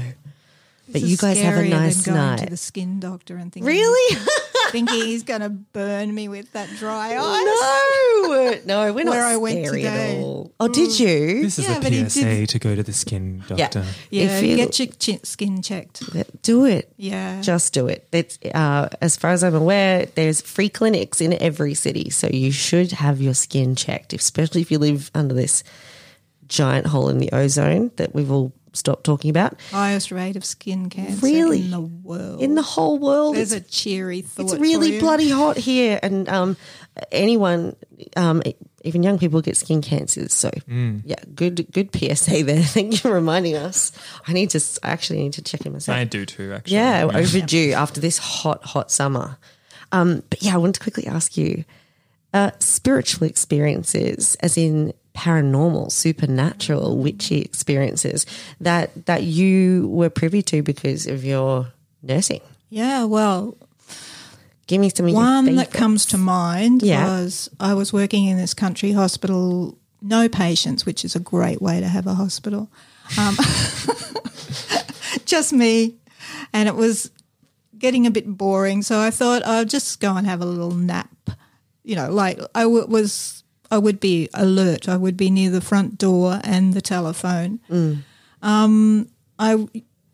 [0.89, 2.49] But This you guys have a scarier nice than going to night.
[2.49, 3.65] the skin doctor and things.
[3.65, 4.17] Really?
[4.71, 7.17] thinking he's going to burn me with that dry ice.
[7.17, 10.17] no, no, we're not Where I went scary today.
[10.17, 10.51] at all.
[10.59, 11.41] Oh, did you?
[11.43, 13.85] This is Yeah, but he a PSA did- to go to the skin doctor.
[14.09, 16.03] Yeah, If you- get your chi- skin checked.
[16.43, 16.91] Do it.
[16.97, 17.41] Yeah.
[17.41, 18.07] Just do it.
[18.11, 22.51] It's, uh, as far as I'm aware, there's free clinics in every city, so you
[22.51, 25.63] should have your skin checked, especially if you live under this
[26.47, 29.59] giant hole in the ozone that we've all stopped talking about.
[29.71, 31.61] Highest rate of skin cancer Really?
[31.61, 32.41] in the world.
[32.41, 34.43] In the whole world, There's it's, a cheery thought.
[34.43, 34.99] it's for really you.
[34.99, 36.55] bloody hot here, and um,
[37.11, 37.75] anyone,
[38.15, 38.41] um,
[38.83, 40.33] even young people, get skin cancers.
[40.33, 42.61] So yeah, good, good PSA there.
[42.63, 43.91] Thank you for reminding us.
[44.27, 45.97] I need to I actually need to check in myself.
[45.97, 46.75] I do too, actually.
[46.75, 49.37] Yeah, overdue after this hot, hot summer.
[49.91, 51.63] Um, but yeah, I wanted to quickly ask you
[52.33, 58.25] uh, spiritual experiences, as in paranormal, supernatural, witchy experiences
[58.61, 61.67] that that you were privy to because of your
[62.03, 62.41] nursing.
[62.69, 63.57] Yeah, well,
[64.67, 67.05] Give me some one that comes to mind Yeah.
[67.21, 71.79] was I was working in this country hospital, no patients, which is a great way
[71.79, 72.69] to have a hospital.
[73.17, 73.37] Um,
[75.25, 75.95] just me.
[76.53, 77.11] And it was
[77.77, 78.81] getting a bit boring.
[78.81, 81.09] So I thought I'll just go and have a little nap.
[81.83, 84.87] You know, like I w- was, I would be alert.
[84.87, 87.59] I would be near the front door and the telephone.
[88.41, 89.67] Um, I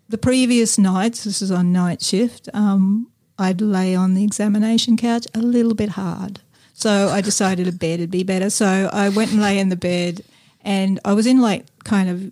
[0.10, 2.50] the previous nights, this is on night shift.
[2.54, 6.40] Um, I'd lay on the examination couch a little bit hard.
[6.74, 8.50] So I decided a bed would be better.
[8.50, 10.22] So I went and lay in the bed,
[10.62, 12.32] and I was in like kind of,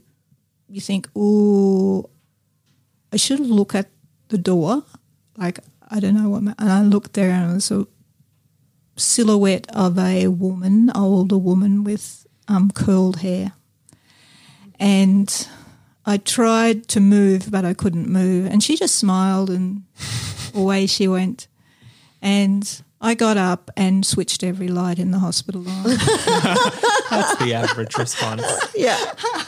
[0.67, 2.09] you think, oh,
[3.13, 3.89] I should look at
[4.29, 4.83] the door.
[5.37, 7.85] Like, I don't know what, my, and I looked there and I was a
[9.01, 13.53] silhouette of a woman, older woman with um, curled hair.
[14.79, 15.47] And
[16.05, 18.47] I tried to move, but I couldn't move.
[18.47, 19.83] And she just smiled and
[20.55, 21.47] away she went.
[22.21, 25.83] And I got up and switched every light in the hospital on.
[27.09, 28.43] That's the average response.
[28.75, 28.97] Yeah.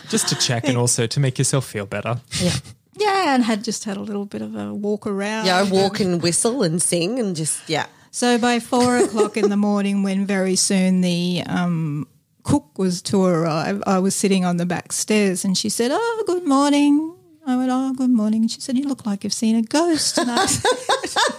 [0.10, 2.20] Just to check and also to make yourself feel better.
[2.40, 2.54] Yeah.
[2.96, 5.46] yeah, and had just had a little bit of a walk around.
[5.46, 7.86] Yeah, I walk and whistle and sing and just, yeah.
[8.14, 12.08] So by four o'clock in the morning, when very soon the um,
[12.44, 16.24] cook was to arrive, I was sitting on the back stairs and she said, Oh,
[16.28, 17.16] good morning.
[17.44, 18.42] I went, Oh, good morning.
[18.44, 20.20] And she said, You look like you've seen a ghost.
[20.20, 21.36] And I said,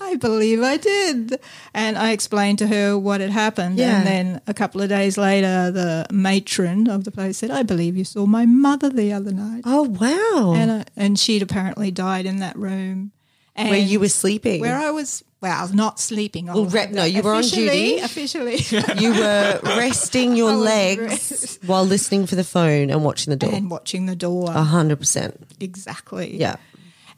[0.00, 1.40] I believe I did.
[1.74, 3.76] And I explained to her what had happened.
[3.76, 3.98] Yeah.
[3.98, 7.96] And then a couple of days later, the matron of the place said, I believe
[7.96, 9.62] you saw my mother the other night.
[9.64, 10.54] Oh, wow.
[10.54, 13.10] And, uh, and she'd apparently died in that room.
[13.58, 14.60] And Where you were sleeping.
[14.60, 16.46] Where I was, well, not sleeping.
[16.46, 17.98] Well, re- no, you were on duty.
[18.00, 18.56] Officially.
[18.98, 23.54] you were resting your legs rest- while listening for the phone and watching the door.
[23.54, 24.50] and watching the door.
[24.50, 25.40] A hundred percent.
[25.58, 26.36] Exactly.
[26.36, 26.56] Yeah.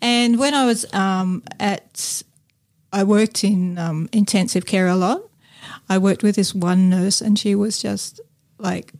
[0.01, 2.22] And when I was um, at,
[2.92, 5.22] I worked in um, intensive care a lot.
[5.88, 8.20] I worked with this one nurse, and she was just
[8.59, 8.92] like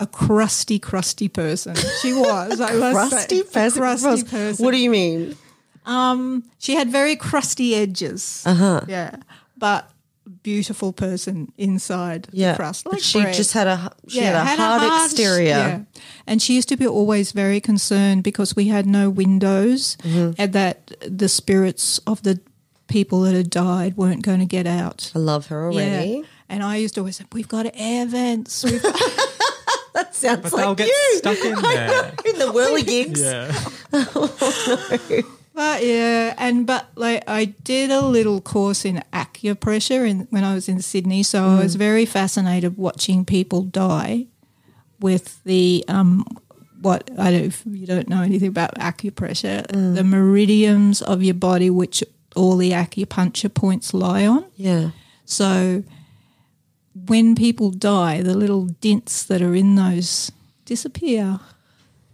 [0.00, 1.76] a crusty, crusty person.
[2.00, 2.60] She was.
[2.60, 3.80] I say, Crusty a person.
[3.80, 4.64] crusty person.
[4.64, 5.36] What do you mean?
[5.86, 8.42] Um, she had very crusty edges.
[8.46, 8.80] Uh huh.
[8.88, 9.16] Yeah,
[9.56, 9.88] but
[10.42, 12.52] beautiful person inside Yeah.
[12.52, 12.84] the crust.
[12.84, 13.34] but she bread.
[13.34, 15.48] just had a she had a hard hard- exterior.
[15.48, 15.80] yeah.
[16.26, 20.32] And she used to be always very concerned because we had no windows Mm-hmm.
[20.40, 22.38] and that the spirits of the
[22.86, 25.10] people that had died weren't going to get out.
[25.14, 26.10] I love her already.
[26.10, 26.22] Yeah.
[26.48, 28.62] And I used to always say, We've got air vents.
[28.64, 28.94] We've got
[29.94, 31.18] That sounds But like they'll get you.
[31.18, 32.12] stuck in there.
[32.24, 33.18] in the whirligigs.
[33.20, 33.52] Yeah.
[35.62, 40.54] But yeah, and but like I did a little course in acupressure in, when I
[40.54, 44.26] was in Sydney, so I was very fascinated watching people die
[44.98, 46.26] with the um
[46.80, 51.70] what I don't if you don't know anything about acupressure, the meridians of your body
[51.70, 52.02] which
[52.34, 54.44] all the acupuncture points lie on.
[54.56, 54.90] Yeah.
[55.26, 55.84] So
[57.06, 60.32] when people die, the little dints that are in those
[60.64, 61.38] disappear.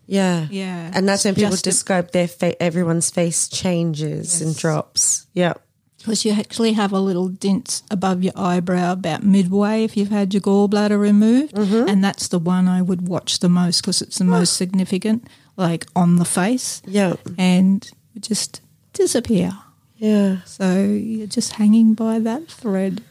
[0.08, 0.48] Yeah.
[0.50, 0.90] Yeah.
[0.92, 5.26] And that's when people Just describe their fa- everyone's face changes and drops.
[5.34, 5.54] Yeah.
[5.98, 10.32] Because you actually have a little dent above your eyebrow about midway if you've had
[10.32, 11.54] your gallbladder removed.
[11.54, 11.88] Mm-hmm.
[11.88, 15.86] And that's the one I would watch the most because it's the most significant, like
[15.94, 16.80] on the face.
[16.86, 17.16] Yeah.
[17.36, 18.62] And just
[18.94, 19.52] disappear.
[19.96, 20.42] Yeah.
[20.44, 23.02] So you're just hanging by that thread.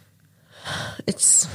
[1.06, 1.48] It's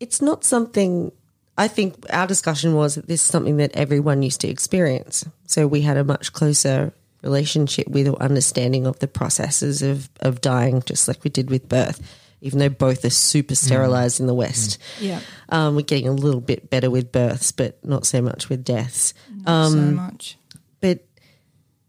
[0.00, 1.12] it's not something
[1.58, 5.26] I think our discussion was that this is something that everyone used to experience.
[5.46, 6.92] So we had a much closer
[7.22, 11.68] relationship with or understanding of the processes of, of dying, just like we did with
[11.68, 12.00] birth,
[12.40, 13.56] even though both are super mm.
[13.56, 14.78] sterilized in the West.
[15.00, 15.06] Mm.
[15.06, 15.20] Yeah.
[15.48, 19.12] Um, we're getting a little bit better with births, but not so much with deaths.
[19.44, 20.38] Not so um, much.
[20.80, 21.04] But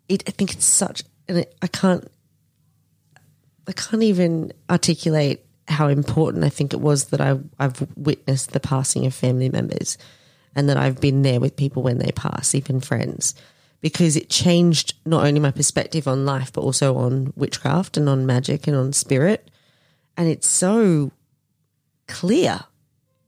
[0.08, 2.12] it, I think it's such, and it, I can't,
[3.68, 8.60] I can't even articulate how important I think it was that I, I've witnessed the
[8.60, 9.98] passing of family members,
[10.56, 13.36] and that I've been there with people when they pass, even friends,
[13.82, 18.26] because it changed not only my perspective on life, but also on witchcraft and on
[18.26, 19.50] magic and on spirit,
[20.18, 21.12] and it's so
[22.08, 22.62] clear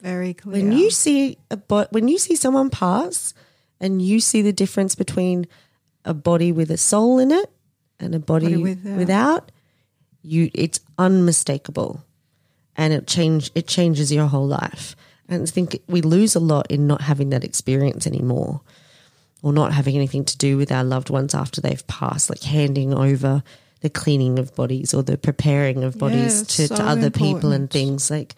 [0.02, 0.54] Very clear.
[0.54, 1.58] when you see a
[1.92, 3.34] when you see someone pass
[3.80, 5.46] and you see the difference between
[6.04, 7.52] a body with a soul in it
[8.00, 8.98] and a body, Body without.
[8.98, 9.52] without.
[10.24, 12.04] you it's unmistakable
[12.78, 14.96] and it change it changes your whole life.
[15.28, 18.62] And I think we lose a lot in not having that experience anymore
[19.42, 22.94] or not having anything to do with our loved ones after they've passed like handing
[22.94, 23.44] over
[23.82, 27.52] the cleaning of bodies or the preparing of bodies it's to, so to other people
[27.52, 28.36] and things like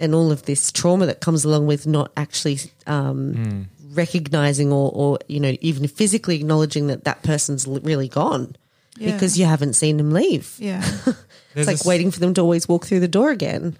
[0.00, 5.18] and all of this trauma that comes along with not actually um, recognizing or, or
[5.28, 8.56] you know even physically acknowledging that that person's really gone
[8.98, 9.12] Yeah.
[9.12, 10.54] because you haven't seen them leave.
[10.58, 10.82] yeah.
[11.54, 13.76] It's like this- waiting for them to always walk through the door again.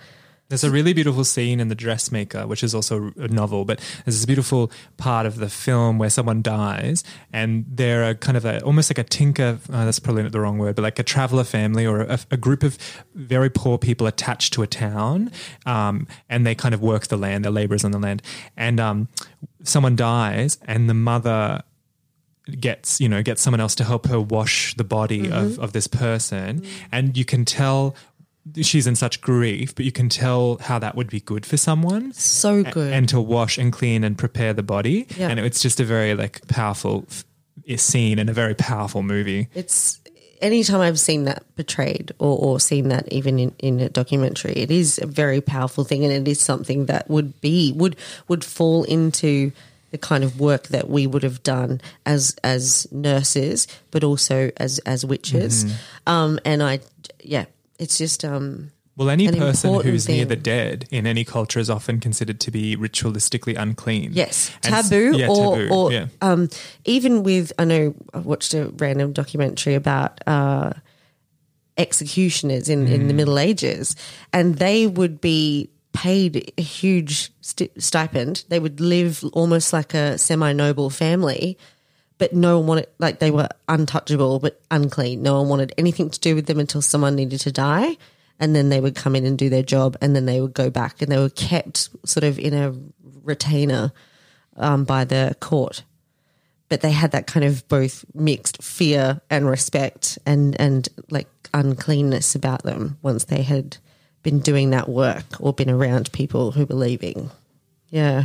[0.51, 4.17] There's a really beautiful scene in The Dressmaker, which is also a novel, but there's
[4.17, 8.61] this beautiful part of the film where someone dies and they're a kind of a,
[8.63, 11.45] almost like a tinker, uh, that's probably not the wrong word, but like a traveler
[11.45, 12.77] family or a, a group of
[13.15, 15.31] very poor people attached to a town.
[15.65, 18.21] Um, and they kind of work the land, they're laborers on the land.
[18.55, 19.09] And um,
[19.63, 21.63] someone dies and the mother
[22.61, 25.63] gets you know gets someone else to help her wash the body of, mm-hmm.
[25.63, 26.61] of this person.
[26.61, 26.69] Mm.
[26.91, 27.95] And you can tell
[28.61, 32.13] she's in such grief but you can tell how that would be good for someone.
[32.13, 32.93] So good.
[32.93, 35.07] and to wash and clean and prepare the body.
[35.17, 35.29] Yeah.
[35.29, 37.07] and it's just a very like powerful
[37.77, 39.49] scene and a very powerful movie.
[39.55, 40.01] It's
[40.41, 44.71] anytime I've seen that portrayed or, or seen that even in, in a documentary, it
[44.71, 47.97] is a very powerful thing and it is something that would be would
[48.29, 49.53] would fall into
[49.93, 54.81] the kind of work that we would have done as as nurses, but also as
[54.81, 55.65] as witches.
[56.07, 56.81] Um, and I
[57.23, 57.45] yeah,
[57.79, 61.71] it's just um well any An person who's near the dead in any culture is
[61.71, 66.07] often considered to be ritualistically unclean Yes, And taboo, yeah, or, taboo, or yeah.
[66.21, 66.49] um,
[66.85, 70.73] even with I know I watched a random documentary about uh,
[71.79, 73.09] executioners in, in Mm.
[73.09, 73.97] the Middle Ages,
[74.33, 78.45] and they would be paid a huge sti- stipend.
[78.49, 81.59] They would live almost like a semi noble family.
[82.19, 85.23] But no one wanted, like, they were untouchable, but unclean.
[85.23, 87.97] No one wanted anything to do with them until someone needed to die.
[88.39, 90.71] And then they would come in and do their job, and then they would go
[90.71, 92.75] back, and they were kept sort of in a
[93.25, 93.93] retainer
[94.57, 95.83] um, by the court.
[96.69, 102.35] But they had that kind of both mixed fear and respect and, and like uncleanness
[102.35, 103.77] about them once they had
[104.23, 107.31] been doing that work or been around people who were leaving.
[107.89, 108.25] Yeah.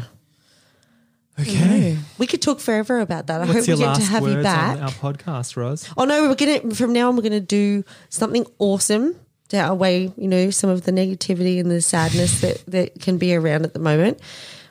[1.40, 3.42] okay We could talk forever about that.
[3.42, 4.78] I what's hope we get last to have words you back.
[4.78, 8.46] on our podcast Roz Oh no, we're gonna from now on we're gonna do something
[8.60, 9.16] awesome
[9.50, 13.34] to outweigh, you know, some of the negativity and the sadness that, that can be
[13.34, 14.20] around at the moment.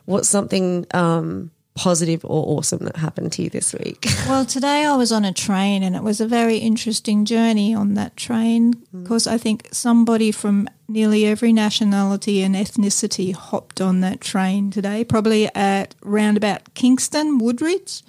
[0.05, 4.07] What's something um, positive or awesome that happened to you this week?
[4.27, 7.95] Well, today I was on a train and it was a very interesting journey on
[7.95, 14.21] that train because I think somebody from nearly every nationality and ethnicity hopped on that
[14.21, 18.03] train today, probably at roundabout Kingston, Woodridge.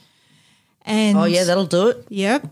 [0.82, 2.06] And Oh yeah, that'll do it.
[2.10, 2.50] Yep.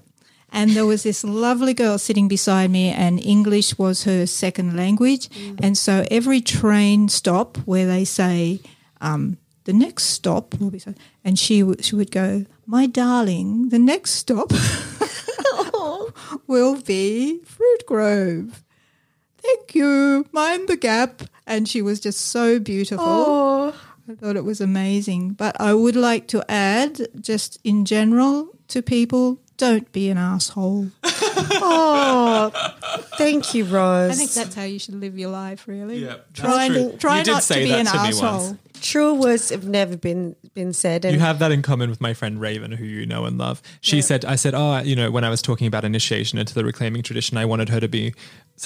[0.52, 5.28] And there was this lovely girl sitting beside me, and English was her second language.
[5.62, 8.62] And so every train stop where they say,
[9.02, 13.70] um, the next stop will be, so, and she, w- she would go, My darling,
[13.70, 14.52] the next stop
[16.48, 18.64] will be Fruitgrove.
[19.38, 20.26] Thank you.
[20.32, 21.24] Mind the gap.
[21.46, 23.06] And she was just so beautiful.
[23.08, 23.76] Oh.
[24.10, 25.32] I thought it was amazing.
[25.32, 30.88] But I would like to add, just in general, to people, don't be an asshole.
[31.68, 32.52] Oh,
[33.18, 34.12] thank you, Rose.
[34.12, 35.98] I think that's how you should live your life, really.
[36.00, 36.98] Yeah, try that's true.
[36.98, 38.58] try You not say to be that an to asshole.
[38.82, 41.04] truer words have never been been said.
[41.06, 43.62] And You have that in common with my friend Raven, who you know and love.
[43.82, 46.64] She said, I said, oh, you know, when I was talking about initiation into the
[46.64, 48.14] reclaiming tradition, I wanted her to be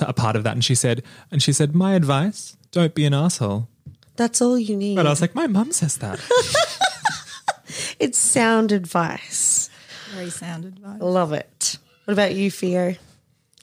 [0.01, 0.53] a part of that.
[0.53, 3.67] And she said, and she said, my advice, don't be an asshole.
[4.15, 4.95] that's all you need.
[4.95, 6.19] But I was like, my mum says that.
[7.99, 9.68] it's sound advice.
[10.15, 11.01] Very sound advice.
[11.01, 11.77] Love it.
[12.05, 12.95] What about you, Theo?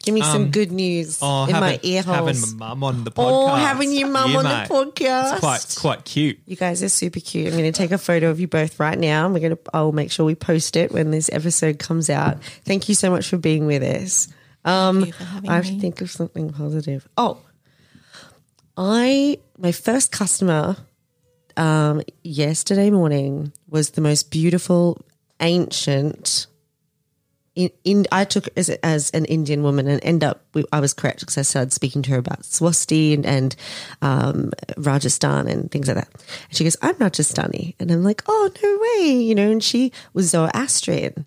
[0.05, 2.55] Give me some good news Oh, in my having, ear having holes.
[2.55, 3.51] my mum on the podcast.
[3.51, 4.69] Oh, having your mum Yeah, on mate.
[4.69, 5.33] the podcast.
[5.33, 6.39] It's quite, quite cute.
[6.47, 7.49] You guys are super cute.
[7.49, 9.25] I'm going to take a photo of you both right now.
[9.25, 9.63] and We're going to.
[9.75, 12.41] I'll make sure we post it when this episode comes out.
[12.65, 14.29] Thank you so much for being with us.
[14.65, 15.81] Um, you for I have to me.
[15.81, 17.09] think of something positive.
[17.17, 17.41] Oh,
[18.77, 20.77] I my first customer
[21.57, 25.05] um, yesterday morning was the most beautiful,
[25.41, 26.47] ancient.
[27.55, 30.93] In, in I took as as an Indian woman and end up we, I was
[30.93, 33.57] correct because I started speaking to her about Swasti and, and
[34.03, 36.09] um, Rajasthan and things like that.
[36.13, 39.51] And she goes, "I'm Rajasthani," and I'm like, "Oh no way!" You know.
[39.51, 41.25] And she was Zoroastrian,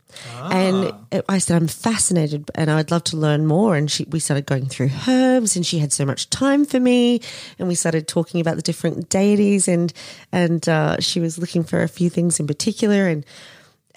[0.52, 4.20] and it- I said, "I'm fascinated and I'd love to learn more." And she we
[4.20, 7.22] started going through herbs, and she had so much time for me,
[7.58, 9.92] and we started talking about the different deities, and
[10.32, 13.26] and uh, she was looking for a few things in particular, and.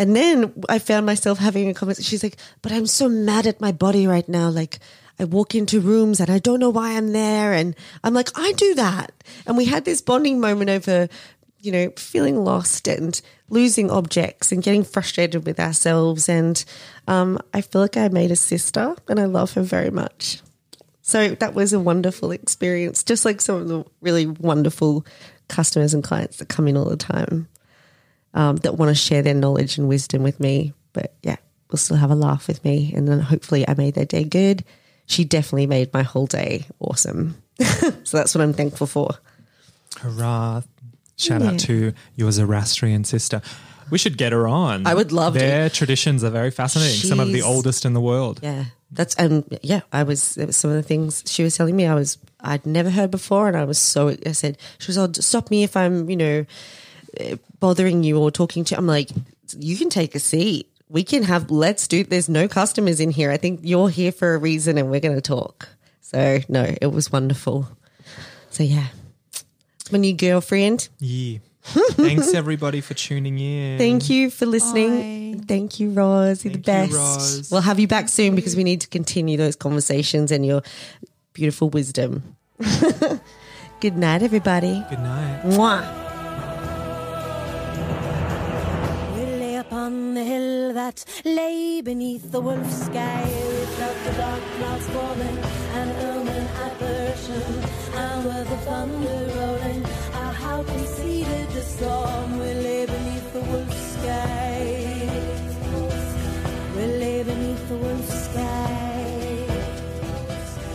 [0.02, 2.08] And then I found myself having a conversation.
[2.08, 4.48] She's like, but I'm so mad at my body right now.
[4.48, 4.80] Like,
[5.20, 7.52] I walk into rooms and I don't know why I'm there.
[7.52, 9.12] And I'm like, I do that.
[9.46, 11.08] And we had this bonding moment over,
[11.60, 16.28] you know, feeling lost and losing objects and getting frustrated with ourselves.
[16.28, 16.64] And
[17.06, 20.42] um, I feel like I made a sister and I love her very much.
[21.02, 25.06] So that was a wonderful experience, just like some of the really wonderful
[25.46, 27.46] customers and clients that come in all the time
[28.34, 30.72] um, that want to share their knowledge and wisdom with me.
[30.92, 31.36] But yeah,
[31.70, 32.92] will still have a laugh with me.
[32.94, 34.64] And then hopefully I made their day good.
[35.06, 37.42] She definitely made my whole day awesome.
[37.60, 39.10] so that's what I'm thankful for.
[40.00, 40.62] Hurrah.
[41.16, 41.50] Shout Yeah.
[41.50, 43.42] out to your Zoroastrian sister.
[43.90, 44.86] We should get her on.
[44.86, 45.38] I would love to.
[45.40, 46.96] Their traditions are very fascinating.
[47.08, 48.40] Some of the oldest in the world.
[48.42, 48.64] Yeah.
[48.90, 51.86] That's, and yeah, I was, it was some of the things she was telling me
[51.86, 53.48] I was, I'd never heard before.
[53.48, 56.46] And I was so, I said, she was, oh, stop me if I'm, you know,
[57.60, 59.10] bothering you or talking to, I'm like,
[59.58, 60.68] you can take a seat.
[60.88, 63.30] we can have, let's do, there's no customers in here.
[63.30, 65.68] I think you're here for a reason and we're going to talk.
[66.00, 67.66] So, no, it was wonderful.
[68.50, 68.88] So, yeah.
[69.90, 70.88] My new girlfriend.
[70.98, 71.38] Yeah.
[71.64, 73.78] Thanks everybody for tuning in.
[73.78, 75.44] Thank you for listening.
[75.44, 76.44] Thank you, Roz.
[76.44, 76.90] You're the best.
[76.92, 77.48] you, Roz.
[77.50, 80.62] We'll have you back soon because we need to continue those conversations and your
[81.32, 82.36] beautiful wisdom.
[83.80, 84.84] Good night, everybody.
[84.90, 85.42] Good night.
[85.44, 86.01] Mwah.
[90.82, 93.24] That lay beneath the wolf sky.
[94.04, 95.38] The dark clouds falling,
[95.80, 97.50] an ermine apparition,
[98.02, 99.82] and with the thunder rolling,
[100.20, 102.28] ah, preceded the storm.
[102.40, 104.56] We lay beneath the wolf sky.
[106.76, 108.62] We lay beneath the wolf sky.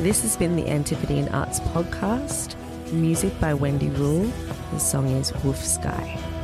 [0.08, 2.56] This has been the Antipodean Arts Podcast.
[2.94, 4.32] Music by Wendy Rule.
[4.72, 6.37] The song is Wolf Sky.